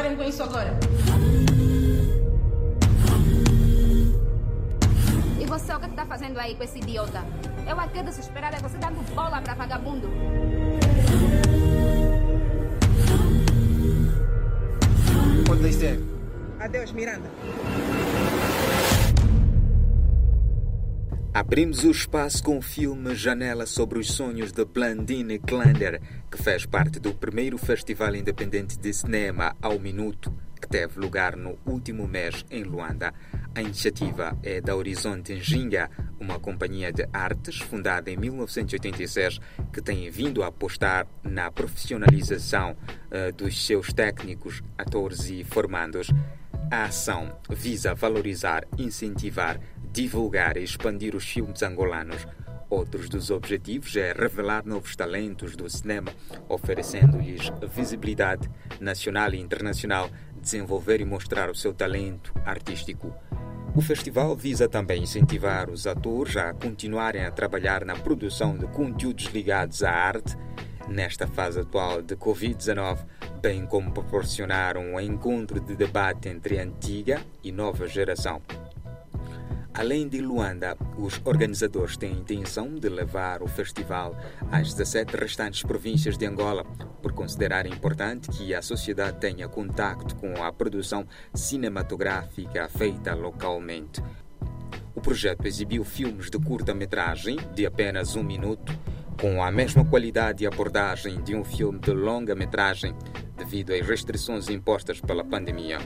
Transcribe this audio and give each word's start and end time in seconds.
Parem 0.00 0.16
com 0.16 0.24
isso 0.24 0.42
agora. 0.42 0.74
E 5.38 5.44
você, 5.44 5.74
o 5.74 5.78
que 5.78 5.86
está 5.88 6.06
fazendo 6.06 6.38
aí 6.38 6.54
com 6.54 6.64
esse 6.64 6.78
idiota? 6.78 7.22
Eu 7.68 7.78
aqui 7.78 8.02
desesperada 8.02 8.56
e 8.56 8.62
você 8.62 8.78
dando 8.78 9.14
bola 9.14 9.42
para 9.42 9.52
vagabundo. 9.52 10.08
Onde 15.50 15.68
está? 15.68 16.64
Adeus, 16.64 16.92
Miranda. 16.92 17.28
Abrimos 21.32 21.84
o 21.84 21.92
espaço 21.92 22.42
com 22.42 22.58
o 22.58 22.62
filme 22.62 23.14
Janela 23.14 23.64
sobre 23.64 24.00
os 24.00 24.08
Sonhos 24.08 24.50
de 24.50 24.64
Blandine 24.64 25.38
Klander, 25.38 26.02
que 26.28 26.42
fez 26.42 26.66
parte 26.66 26.98
do 26.98 27.14
primeiro 27.14 27.56
Festival 27.56 28.16
Independente 28.16 28.76
de 28.76 28.92
Cinema 28.92 29.56
ao 29.62 29.78
Minuto, 29.78 30.34
que 30.60 30.68
teve 30.68 30.98
lugar 30.98 31.36
no 31.36 31.56
último 31.64 32.08
mês 32.08 32.44
em 32.50 32.64
Luanda. 32.64 33.14
A 33.54 33.62
iniciativa 33.62 34.36
é 34.42 34.60
da 34.60 34.74
Horizonte 34.74 35.32
Njinga, 35.34 35.88
uma 36.18 36.40
companhia 36.40 36.92
de 36.92 37.06
artes 37.12 37.60
fundada 37.60 38.10
em 38.10 38.16
1986 38.16 39.38
que 39.72 39.80
tem 39.80 40.10
vindo 40.10 40.42
a 40.42 40.48
apostar 40.48 41.06
na 41.22 41.48
profissionalização 41.48 42.72
uh, 42.72 43.32
dos 43.32 43.64
seus 43.64 43.92
técnicos, 43.92 44.64
atores 44.76 45.30
e 45.30 45.44
formandos. 45.44 46.10
A 46.72 46.84
ação 46.84 47.36
visa 47.48 47.94
valorizar, 47.94 48.64
incentivar, 48.78 49.60
divulgar 49.92 50.56
e 50.56 50.62
expandir 50.62 51.14
os 51.16 51.24
filmes 51.24 51.62
angolanos. 51.62 52.26
Outros 52.68 53.08
dos 53.08 53.30
objetivos 53.30 53.96
é 53.96 54.12
revelar 54.12 54.64
novos 54.64 54.94
talentos 54.94 55.56
do 55.56 55.68
cinema, 55.68 56.12
oferecendo-lhes 56.48 57.50
visibilidade 57.74 58.48
nacional 58.78 59.34
e 59.34 59.40
internacional, 59.40 60.08
desenvolver 60.40 61.00
e 61.00 61.04
mostrar 61.04 61.50
o 61.50 61.54
seu 61.54 61.74
talento 61.74 62.32
artístico. 62.44 63.12
O 63.74 63.80
festival 63.80 64.36
visa 64.36 64.68
também 64.68 65.02
incentivar 65.02 65.68
os 65.68 65.86
atores 65.86 66.36
a 66.36 66.52
continuarem 66.54 67.24
a 67.24 67.30
trabalhar 67.30 67.84
na 67.84 67.94
produção 67.94 68.56
de 68.56 68.66
conteúdos 68.66 69.26
ligados 69.26 69.82
à 69.82 69.90
arte 69.90 70.36
nesta 70.88 71.26
fase 71.26 71.60
atual 71.60 72.02
de 72.02 72.16
Covid-19, 72.16 72.98
bem 73.40 73.64
como 73.66 73.92
proporcionar 73.92 74.76
um 74.76 74.98
encontro 75.00 75.60
de 75.60 75.76
debate 75.76 76.28
entre 76.28 76.58
a 76.58 76.62
antiga 76.62 77.20
e 77.42 77.52
nova 77.52 77.86
geração. 77.86 78.42
Além 79.72 80.08
de 80.08 80.20
Luanda, 80.20 80.76
os 80.98 81.20
organizadores 81.24 81.96
têm 81.96 82.12
a 82.12 82.16
intenção 82.16 82.74
de 82.74 82.88
levar 82.88 83.40
o 83.40 83.46
festival 83.46 84.16
às 84.50 84.74
17 84.74 85.16
restantes 85.16 85.62
províncias 85.62 86.18
de 86.18 86.26
Angola, 86.26 86.64
por 87.00 87.12
considerar 87.12 87.66
importante 87.66 88.28
que 88.30 88.52
a 88.52 88.62
sociedade 88.62 89.18
tenha 89.18 89.48
contato 89.48 90.16
com 90.16 90.42
a 90.42 90.52
produção 90.52 91.06
cinematográfica 91.32 92.68
feita 92.68 93.14
localmente. 93.14 94.02
O 94.94 95.00
projeto 95.00 95.46
exibiu 95.46 95.84
filmes 95.84 96.30
de 96.30 96.38
curta-metragem 96.38 97.38
de 97.54 97.64
apenas 97.64 98.16
um 98.16 98.24
minuto, 98.24 98.76
com 99.20 99.42
a 99.42 99.52
mesma 99.52 99.84
qualidade 99.84 100.42
e 100.42 100.46
abordagem 100.48 101.22
de 101.22 101.34
um 101.36 101.44
filme 101.44 101.78
de 101.78 101.92
longa-metragem, 101.92 102.94
devido 103.36 103.72
às 103.72 103.86
restrições 103.86 104.48
impostas 104.48 105.00
pela 105.00 105.24
pandemia. 105.24 105.78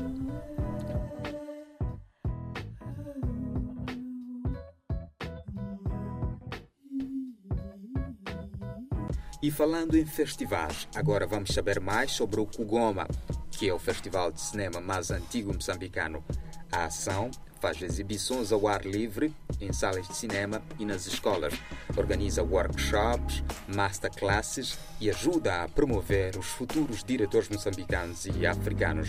E 9.44 9.50
falando 9.50 9.94
em 9.94 10.06
festivais, 10.06 10.88
agora 10.94 11.26
vamos 11.26 11.52
saber 11.52 11.78
mais 11.78 12.12
sobre 12.12 12.40
o 12.40 12.46
Kugoma, 12.46 13.06
que 13.50 13.68
é 13.68 13.74
o 13.74 13.78
festival 13.78 14.32
de 14.32 14.40
cinema 14.40 14.80
mais 14.80 15.10
antigo 15.10 15.52
moçambicano. 15.52 16.24
A 16.72 16.86
ação 16.86 17.30
faz 17.60 17.82
exibições 17.82 18.52
ao 18.52 18.66
ar 18.66 18.86
livre 18.86 19.34
em 19.60 19.70
salas 19.70 20.08
de 20.08 20.16
cinema 20.16 20.62
e 20.78 20.86
nas 20.86 21.06
escolas, 21.06 21.52
organiza 21.94 22.42
workshops, 22.42 23.44
masterclasses 23.68 24.78
e 24.98 25.10
ajuda 25.10 25.64
a 25.64 25.68
promover 25.68 26.38
os 26.38 26.46
futuros 26.46 27.04
diretores 27.04 27.50
moçambicanos 27.50 28.24
e 28.24 28.46
africanos. 28.46 29.08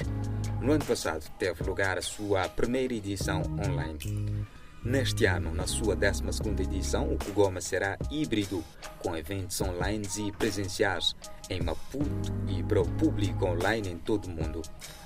No 0.59 0.73
ano 0.73 0.84
passado 0.84 1.31
teve 1.40 1.63
lugar 1.63 1.97
a 1.97 2.02
sua 2.02 2.50
primeira 2.50 2.94
edição 2.94 3.41
online. 3.66 4.46
Neste 4.85 5.25
ano, 5.25 5.51
na 5.51 5.66
sua 5.66 5.96
12 5.96 6.22
edição, 6.62 7.12
o 7.12 7.18
Kugoma 7.18 7.59
será 7.59 7.97
híbrido, 8.12 8.63
com 9.00 9.18
eventos 9.18 9.59
online 9.59 10.07
e 10.19 10.31
presenciais 10.31 11.16
em 11.50 11.59
Maputo 11.59 12.31
e 12.47 12.62
para 12.62 12.81
o 12.81 12.88
público 12.91 13.47
online 13.47 13.90
em 13.90 13.97
todo 13.97 14.25
o 14.25 14.29
mundo. 14.29 14.62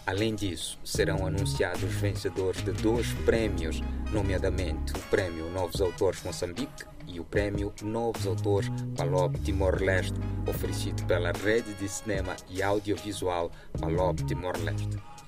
Além 0.05 0.35
disso, 0.35 0.77
serão 0.83 1.25
anunciados 1.25 1.81
os 1.81 1.93
vencedores 1.93 2.61
de 2.61 2.73
dois 2.73 3.07
prémios, 3.25 3.81
nomeadamente 4.11 4.91
o 4.91 4.99
Prémio 5.09 5.49
Novos 5.49 5.79
Autores 5.79 6.21
Moçambique 6.25 6.83
e 7.07 7.21
o 7.21 7.23
Prémio 7.23 7.73
Novos 7.81 8.27
Autores 8.27 8.69
Palop 8.97 9.33
Timor-Leste, 9.45 10.19
oferecido 10.45 11.05
pela 11.05 11.31
Rede 11.31 11.73
de 11.75 11.87
Cinema 11.87 12.35
e 12.49 12.61
Audiovisual 12.61 13.49
Palop 13.79 14.19
Timor-Leste. 14.25 15.18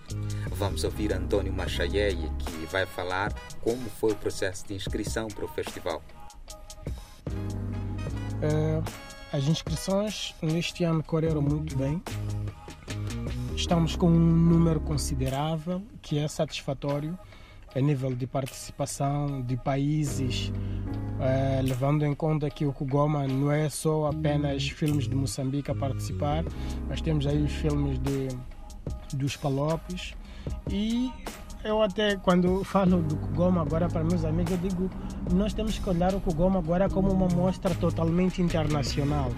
Vamos 0.52 0.84
ouvir 0.84 1.14
Antônio 1.14 1.52
Machayeie, 1.54 2.30
que 2.40 2.66
vai 2.72 2.86
falar 2.86 3.34
como 3.62 3.90
foi 3.90 4.12
o 4.12 4.16
processo 4.16 4.68
de 4.68 4.74
inscrição 4.74 5.28
para 5.28 5.46
o 5.46 5.48
festival. 5.48 6.02
Uh, 8.42 8.84
as 9.32 9.46
inscrições 9.46 10.36
neste 10.42 10.84
ano 10.84 11.04
correram 11.04 11.42
muito 11.42 11.78
bem. 11.78 12.02
Estamos 13.56 13.96
com 13.96 14.08
um 14.08 14.20
número 14.20 14.80
considerável 14.80 15.82
que 16.02 16.18
é 16.18 16.28
satisfatório 16.28 17.18
a 17.76 17.80
nível 17.80 18.14
de 18.14 18.28
participação 18.28 19.42
de 19.42 19.56
países, 19.56 20.50
uh, 20.50 21.64
levando 21.64 22.06
em 22.06 22.14
conta 22.14 22.50
que 22.50 22.66
o 22.66 22.74
Kugoma 22.74 23.28
não 23.28 23.52
é 23.52 23.70
só 23.70 24.08
apenas 24.08 24.68
filmes 24.68 25.08
de 25.08 25.16
Moçambique 25.16 25.72
a 25.72 25.76
participar, 25.76 26.44
mas 26.90 27.02
temos 27.02 27.26
aí 27.26 27.42
os 27.42 27.52
filmes 27.52 27.98
de 28.00 28.28
dos 29.14 29.36
Palopes. 29.36 30.14
E 30.70 31.12
eu 31.64 31.82
até 31.82 32.16
quando 32.16 32.64
falo 32.64 33.02
do 33.02 33.16
Kugoma 33.16 33.62
agora 33.62 33.88
para 33.88 34.04
meus 34.04 34.26
amigos, 34.26 34.52
eu 34.52 34.58
digo, 34.58 34.90
nós 35.32 35.54
temos 35.54 35.78
que 35.78 35.90
olhar 35.90 36.14
o 36.16 36.20
Kugoma 36.20 36.60
agora 36.60 36.90
como 36.90 37.12
uma 37.12 37.28
mostra 37.28 37.74
totalmente 37.76 38.42
internacional. 38.42 39.32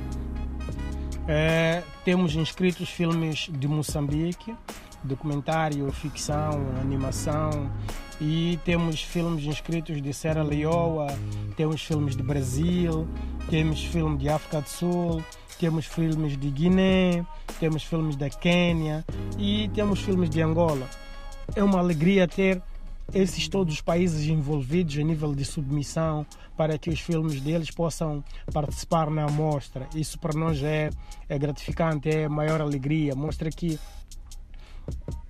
É, 1.27 1.83
temos 2.03 2.35
inscritos 2.35 2.89
filmes 2.89 3.49
de 3.51 3.67
Moçambique, 3.67 4.55
documentário, 5.03 5.91
ficção, 5.91 6.65
animação, 6.81 7.69
e 8.19 8.59
temos 8.63 9.01
filmes 9.01 9.43
inscritos 9.45 10.01
de 10.01 10.13
Serra 10.13 10.43
Leoa, 10.43 11.07
temos 11.55 11.81
filmes 11.83 12.15
de 12.15 12.23
Brasil, 12.23 13.07
temos 13.49 13.83
filmes 13.83 14.19
de 14.19 14.29
África 14.29 14.61
do 14.61 14.69
Sul, 14.69 15.23
temos 15.53 15.85
filmes 15.85 16.37
de 16.37 16.49
Guiné, 16.49 17.25
temos 17.59 17.83
filmes 17.83 18.15
da 18.15 18.29
Quênia 18.29 19.05
e 19.37 19.69
temos 19.73 19.99
filmes 19.99 20.29
de 20.29 20.41
Angola. 20.41 20.87
É 21.55 21.63
uma 21.63 21.79
alegria 21.79 22.27
ter 22.27 22.61
esses 23.13 23.47
todos 23.47 23.75
os 23.75 23.81
países 23.81 24.27
envolvidos 24.27 24.97
a 24.97 25.03
nível 25.03 25.35
de 25.35 25.43
submissão 25.43 26.25
para 26.55 26.77
que 26.77 26.89
os 26.89 26.99
filmes 26.99 27.41
deles 27.41 27.69
possam 27.71 28.23
participar 28.53 29.09
na 29.09 29.25
amostra. 29.25 29.87
Isso 29.95 30.19
para 30.19 30.37
nós 30.37 30.61
é, 30.63 30.89
é 31.27 31.37
gratificante, 31.37 32.09
é 32.09 32.29
maior 32.29 32.61
alegria. 32.61 33.15
Mostra 33.15 33.49
que 33.49 33.79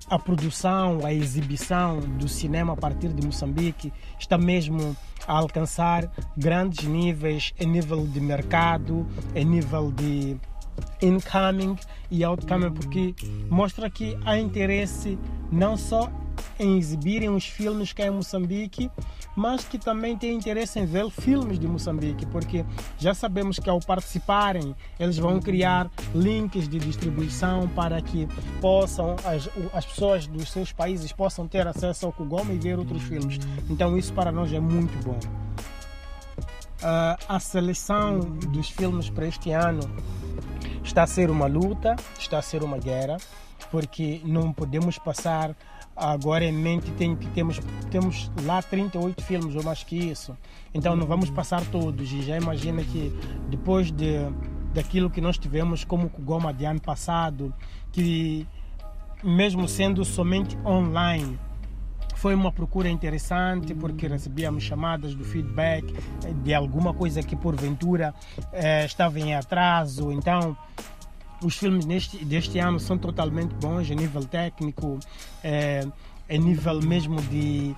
a 0.10 0.20
produção, 0.20 1.06
a 1.06 1.14
exibição 1.14 2.00
do 2.00 2.28
cinema 2.28 2.74
a 2.74 2.76
partir 2.76 3.10
de 3.10 3.26
Moçambique 3.26 3.92
está 4.20 4.38
mesmo 4.38 4.96
a 5.28 5.38
alcançar 5.38 6.12
grandes 6.38 6.86
níveis 6.86 7.54
em 7.60 7.68
nível 7.68 8.06
de 8.06 8.20
mercado, 8.20 9.08
em 9.34 9.46
nível 9.46 9.92
de 9.92 10.38
incoming 11.02 11.78
e 12.10 12.24
outcoming, 12.24 12.72
porque 12.72 13.16
mostra 13.50 13.90
que 13.90 14.18
há 14.26 14.38
interesse 14.38 15.18
não 15.52 15.78
só 15.78 16.12
em 16.60 16.78
exibirem 16.78 17.30
os 17.30 17.46
filmes 17.46 17.94
que 17.94 18.02
há 18.02 18.08
em 18.08 18.12
Moçambique, 18.12 18.90
mas 19.36 19.64
que 19.66 19.78
também 19.78 20.18
têm 20.18 20.36
interesse 20.36 20.80
em 20.80 20.86
ver 20.86 21.10
filmes 21.10 21.60
de 21.60 21.68
Moçambique, 21.68 22.26
porque 22.28 22.66
já 22.98 23.14
sabemos 23.14 23.60
que 23.60 23.70
ao 23.70 23.80
participarem, 23.80 24.76
eles 25.00 25.18
vão 25.18 25.40
criar 25.40 25.90
links 26.14 26.68
de 26.68 26.80
distribuição 26.80 27.68
para 27.70 28.02
que 28.02 28.28
possam 28.62 29.16
as, 29.26 29.50
as 29.74 29.86
pessoas 29.86 30.28
dos 30.28 30.52
seus 30.52 30.72
países 30.72 31.12
possam 31.12 31.48
ter 31.48 31.68
acesso 31.68 32.06
ao 32.06 32.12
Kugoma 32.12 32.54
e 32.54 32.58
ver 32.58 32.78
outros 32.78 33.02
filmes. 33.04 33.40
Então 33.70 33.98
isso 33.98 34.14
para 34.14 34.32
nós 34.32 34.52
é 34.52 34.60
muito 34.60 34.98
bom. 35.04 35.20
Uh, 36.84 37.16
a 37.30 37.40
seleção 37.40 38.20
dos 38.20 38.70
filmes 38.70 39.10
para 39.10 39.26
este 39.26 39.52
ano 39.52 39.80
está 40.84 41.04
a 41.04 41.08
ser 41.08 41.32
uma 41.32 41.48
luta, 41.48 41.96
está 42.20 42.40
a 42.40 42.42
ser 42.42 42.62
uma 42.62 42.78
guerra, 42.78 43.18
porque 43.72 44.22
não 44.26 44.52
podemos 44.52 44.98
passar 44.98 45.56
agora 45.96 46.44
em 46.46 46.52
mente 46.52 46.92
tem 46.92 47.16
que 47.16 47.28
temos 47.28 47.60
temos 47.92 48.32
lá 48.44 48.62
38 48.62 49.24
filmes 49.24 49.56
ou 49.56 49.64
mais 49.64 49.84
que 49.84 49.96
isso 49.96 50.36
então 50.74 50.96
não 50.96 51.06
vamos 51.06 51.30
passar 51.30 51.64
todos 51.66 52.12
e 52.12 52.22
já 52.24 52.38
imagina 52.38 52.84
que 52.84 53.12
depois 53.50 53.92
de 53.92 54.18
daquilo 54.74 55.10
que 55.10 55.22
nós 55.22 55.38
tivemos 55.38 55.84
como 55.84 56.10
Kugoma 56.10 56.54
de 56.54 56.66
ano 56.66 56.82
passado 56.82 57.54
que 57.92 58.48
mesmo 59.24 59.68
sendo 59.68 60.04
somente 60.04 60.58
online. 60.66 61.40
Foi 62.16 62.36
uma 62.36 62.52
procura 62.52 62.90
interessante 62.90 63.74
porque 63.74 64.08
recebíamos 64.08 64.64
chamadas 64.64 65.16
do 65.16 65.24
feedback 65.24 65.94
de 66.44 66.54
alguma 66.54 66.94
coisa 66.94 67.24
que 67.24 67.36
porventura 67.36 68.14
eh, 68.52 68.86
estava 68.86 69.20
em 69.20 69.34
atraso. 69.34 70.12
Então, 70.12 70.56
os 71.44 71.58
filmes 71.58 71.86
neste, 71.86 72.24
deste 72.24 72.60
ano 72.60 72.80
são 72.80 72.98
totalmente 72.98 73.54
bons 73.56 73.90
a 73.92 73.96
nível 73.96 74.24
técnico, 74.24 75.00
é, 75.44 75.86
a 76.30 76.38
nível 76.38 76.82
mesmo 76.82 77.22
de 77.24 77.76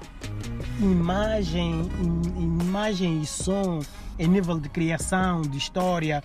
imagem, 0.79 1.89
imagem 2.37 3.21
e 3.21 3.25
som, 3.25 3.79
a 4.19 4.23
nível 4.23 4.59
de 4.59 4.69
criação, 4.69 5.41
de 5.41 5.57
história, 5.57 6.23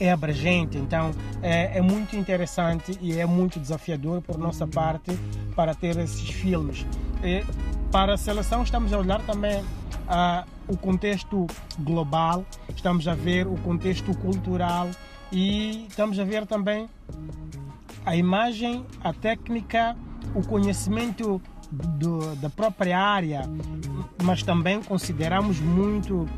é 0.00 0.10
abrangente, 0.10 0.78
então 0.78 1.10
é, 1.42 1.78
é, 1.78 1.82
muito 1.82 2.16
interessante 2.16 2.96
e 3.00 3.18
é 3.18 3.26
muito 3.26 3.60
desafiador 3.60 4.22
por 4.22 4.38
nossa 4.38 4.66
parte 4.66 5.12
para 5.54 5.74
ter 5.74 5.96
esses 5.98 6.28
filmes. 6.30 6.86
E 7.22 7.44
para 7.90 8.14
a 8.14 8.16
seleção 8.16 8.62
estamos 8.62 8.92
a 8.92 8.98
olhar 8.98 9.20
também 9.22 9.60
uh, 9.60 10.44
o 10.68 10.76
contexto 10.76 11.46
global, 11.78 12.44
estamos 12.74 13.06
a 13.06 13.14
ver 13.14 13.46
o 13.46 13.56
contexto 13.58 14.16
cultural 14.18 14.88
e 15.34 15.86
estamos 15.88 16.18
a 16.20 16.24
ver 16.24 16.46
também 16.46 16.88
a 18.06 18.14
imagem, 18.14 18.86
a 19.02 19.12
técnica, 19.12 19.96
o 20.32 20.46
conhecimento 20.46 21.42
do, 21.72 22.36
da 22.36 22.48
própria 22.48 23.00
área, 23.00 23.42
mas 24.22 24.44
também 24.44 24.80
consideramos 24.80 25.58
muito 25.58 26.28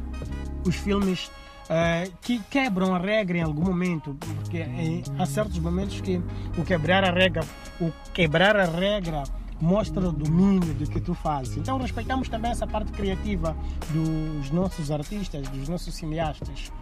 os 0.67 0.77
filmes 0.77 1.27
uh, 1.27 2.11
que 2.23 2.39
quebram 2.45 2.95
a 2.95 2.99
regra 2.99 3.37
em 3.37 3.43
algum 3.43 3.65
momento, 3.65 4.17
porque 4.37 4.61
em, 4.61 5.03
há 5.19 5.27
certos 5.27 5.59
momentos 5.59 6.01
que 6.01 6.19
o 6.57 6.65
quebrar 6.65 7.05
a 7.05 7.11
regra, 7.11 7.45
o 7.79 7.93
quebrar 8.15 8.57
a 8.57 8.65
regra 8.65 9.25
mostra 9.61 10.09
o 10.09 10.13
domínio 10.13 10.73
do 10.73 10.89
que 10.89 11.01
tu 11.01 11.13
fazes. 11.13 11.59
Então 11.59 11.77
respeitamos 11.79 12.31
também 12.31 12.51
essa 12.51 12.67
parte 12.67 12.93
criativa 12.93 13.55
dos 13.91 14.51
nossos 14.51 14.91
artistas, 14.91 15.47
dos 15.49 15.69
nossos 15.69 15.95
cineastas. 15.95 16.73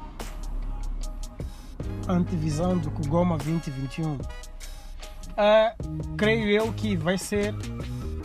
Antevisão 2.09 2.77
do 2.77 2.91
Kugoma 2.91 3.39
2021. 3.39 4.13
Uh, 4.13 4.19
creio 6.17 6.49
eu 6.51 6.73
que 6.73 6.97
vai 6.97 7.17
ser 7.17 7.55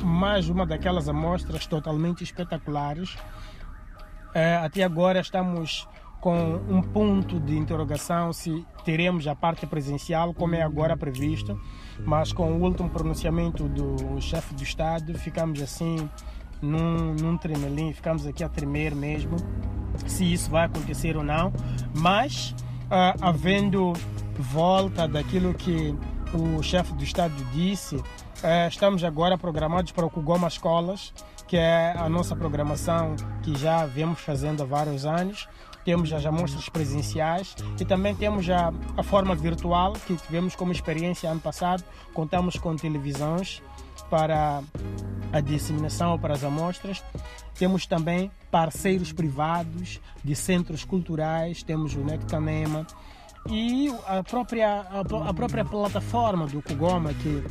mais 0.04 0.50
uma 0.50 0.66
daquelas 0.66 1.08
amostras 1.08 1.66
totalmente 1.66 2.24
espetaculares. 2.24 3.14
Uh, 3.16 4.64
até 4.64 4.84
agora 4.84 5.20
estamos 5.20 5.88
com 6.20 6.56
um 6.70 6.82
ponto 6.82 7.40
de 7.40 7.58
interrogação 7.58 8.34
se 8.34 8.66
teremos 8.84 9.26
a 9.28 9.36
parte 9.36 9.66
presencial, 9.66 10.34
como 10.34 10.56
é 10.56 10.62
agora 10.62 10.98
previsto, 10.98 11.60
mas 12.06 12.34
com 12.34 12.52
o 12.52 12.62
último 12.62 12.90
pronunciamento 12.90 13.70
do 13.70 14.20
chefe 14.20 14.54
do 14.54 14.62
Estado, 14.62 15.18
ficamos 15.18 15.62
assim 15.62 16.10
num, 16.62 17.14
num 17.14 17.38
tremelim, 17.38 17.94
ficamos 17.94 18.28
aqui 18.28 18.44
a 18.44 18.50
tremer 18.50 18.94
mesmo, 18.94 19.38
se 20.06 20.32
isso 20.32 20.52
vai 20.52 20.66
acontecer 20.66 21.16
ou 21.16 21.24
não, 21.24 21.54
mas 21.96 22.54
uh, 22.90 23.18
havendo 23.22 23.94
volta 24.38 25.08
daquilo 25.08 25.54
que 25.54 25.96
o 26.34 26.62
chefe 26.62 26.94
do 26.94 27.04
Estado 27.04 27.34
disse, 27.54 27.96
uh, 27.96 28.68
estamos 28.68 29.04
agora 29.04 29.38
programados 29.38 29.92
para 29.92 30.06
o 30.06 30.10
Kugoma 30.10 30.48
Escolas, 30.48 31.14
que 31.48 31.58
é 31.58 31.94
a 31.98 32.08
nossa 32.08 32.36
programação 32.36 33.16
que 33.42 33.58
já 33.58 33.86
vemos 33.86 34.20
fazendo 34.20 34.62
há 34.62 34.66
vários 34.66 35.06
anos 35.06 35.48
temos 35.90 36.12
as 36.14 36.24
amostras 36.24 36.70
presenciais 36.70 37.56
e 37.80 37.86
também 37.86 38.14
temos 38.14 38.48
a, 38.50 38.72
a 38.96 39.02
forma 39.02 39.34
virtual 39.34 39.94
que 39.94 40.16
tivemos 40.16 40.56
como 40.56 40.72
experiência 40.72 41.30
ano 41.30 41.40
passado. 41.40 41.84
Contamos 42.14 42.58
com 42.58 42.76
televisões 42.76 43.62
para 44.10 44.62
a 45.32 45.40
disseminação 45.40 46.18
para 46.18 46.34
as 46.34 46.44
amostras. 46.44 47.04
Temos 47.56 47.86
também 47.86 48.32
parceiros 48.50 49.12
privados 49.12 50.00
de 50.24 50.36
centros 50.36 50.84
culturais, 50.84 51.64
temos 51.64 51.96
o 51.96 52.00
Nectanema 52.00 52.86
e 53.48 53.94
a 54.08 54.24
própria, 54.24 54.82
a, 54.82 55.34
própria 55.34 55.66
plataforma 55.66 56.48
do 56.48 56.62
Kugoma, 56.62 57.14
que 57.14 57.44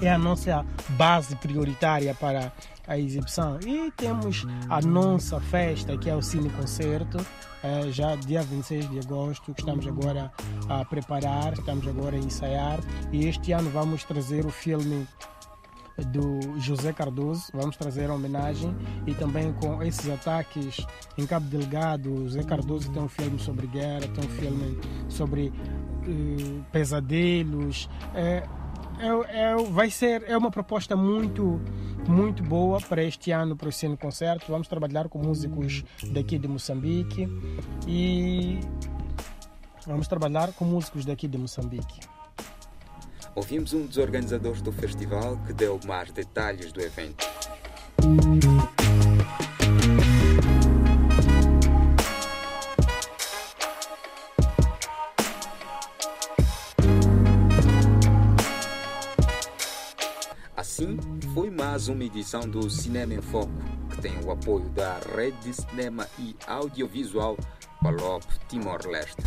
é 0.00 0.10
a 0.10 0.18
nossa 0.18 0.64
base 0.90 1.36
prioritária 1.36 2.14
para 2.14 2.52
a 2.86 2.98
exibição. 2.98 3.58
E 3.64 3.90
temos 3.92 4.46
a 4.68 4.80
nossa 4.80 5.40
festa, 5.40 5.96
que 5.96 6.10
é 6.10 6.16
o 6.16 6.22
Cine 6.22 6.50
Concerto, 6.50 7.24
é, 7.62 7.92
já 7.92 8.16
dia 8.16 8.42
26 8.42 8.90
de 8.90 8.98
agosto, 8.98 9.54
que 9.54 9.60
estamos 9.60 9.86
agora 9.86 10.32
a 10.68 10.84
preparar, 10.84 11.52
estamos 11.52 11.86
agora 11.86 12.16
a 12.16 12.18
ensaiar. 12.18 12.80
E 13.12 13.26
este 13.26 13.52
ano 13.52 13.70
vamos 13.70 14.02
trazer 14.02 14.44
o 14.44 14.50
filme 14.50 15.06
do 16.08 16.58
José 16.58 16.92
Cardoso, 16.92 17.44
vamos 17.52 17.76
trazer 17.76 18.10
a 18.10 18.14
homenagem 18.14 18.74
e 19.06 19.14
também 19.14 19.52
com 19.54 19.82
esses 19.82 20.08
ataques 20.08 20.86
em 21.18 21.26
Cabo 21.26 21.46
Delgado, 21.46 22.24
José 22.24 22.42
Cardoso 22.42 22.90
tem 22.90 23.02
um 23.02 23.08
filme 23.08 23.38
sobre 23.38 23.66
guerra, 23.66 24.00
tem 24.00 24.24
um 24.24 24.28
filme 24.28 24.78
sobre 25.08 25.48
uh, 25.48 26.64
pesadelos. 26.72 27.88
É, 28.14 28.42
é, 28.98 29.42
é, 29.42 29.56
vai 29.56 29.90
ser 29.90 30.22
é 30.28 30.36
uma 30.36 30.50
proposta 30.50 30.94
muito 30.96 31.60
muito 32.08 32.42
boa 32.42 32.80
para 32.80 33.02
este 33.02 33.30
ano 33.30 33.56
para 33.56 33.68
o 33.68 33.72
Cine 33.72 33.96
Concerto. 33.96 34.46
Vamos 34.48 34.68
trabalhar 34.68 35.08
com 35.08 35.18
músicos 35.18 35.84
daqui 36.10 36.38
de 36.38 36.48
Moçambique 36.48 37.28
e 37.86 38.58
vamos 39.86 40.08
trabalhar 40.08 40.52
com 40.52 40.64
músicos 40.64 41.04
daqui 41.04 41.28
de 41.28 41.38
Moçambique. 41.38 42.00
Ouvimos 43.34 43.72
um 43.72 43.86
dos 43.86 43.96
organizadores 43.96 44.60
do 44.60 44.70
festival 44.70 45.38
que 45.46 45.54
deu 45.54 45.80
mais 45.86 46.12
detalhes 46.12 46.70
do 46.70 46.82
evento. 46.82 47.26
Assim, 60.54 60.98
foi 61.32 61.48
mais 61.48 61.88
uma 61.88 62.04
edição 62.04 62.42
do 62.42 62.68
Cinema 62.68 63.14
em 63.14 63.22
Foco, 63.22 63.50
que 63.90 64.02
tem 64.02 64.12
o 64.22 64.30
apoio 64.30 64.68
da 64.70 64.98
Rede 65.16 65.38
de 65.38 65.54
Cinema 65.54 66.06
e 66.18 66.36
Audiovisual 66.46 67.38
Palop 67.82 68.24
Timor-Leste. 68.48 69.22